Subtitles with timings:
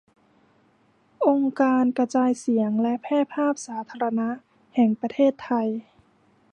[1.27, 4.29] องค์การกระจายเสียงและแพร่ภาพสาธารณะ
[4.75, 5.67] แห่งประเทศไทย